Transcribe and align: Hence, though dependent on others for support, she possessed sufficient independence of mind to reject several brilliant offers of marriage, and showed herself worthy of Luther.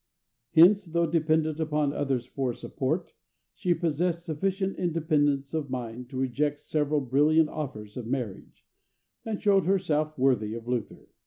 Hence, 0.55 0.85
though 0.85 1.05
dependent 1.05 1.61
on 1.61 1.93
others 1.93 2.25
for 2.25 2.53
support, 2.53 3.13
she 3.53 3.75
possessed 3.75 4.25
sufficient 4.25 4.75
independence 4.77 5.53
of 5.53 5.69
mind 5.69 6.09
to 6.09 6.17
reject 6.17 6.59
several 6.61 7.01
brilliant 7.01 7.49
offers 7.49 7.95
of 7.97 8.07
marriage, 8.07 8.65
and 9.25 9.39
showed 9.39 9.65
herself 9.65 10.17
worthy 10.17 10.55
of 10.55 10.67
Luther. 10.67 11.09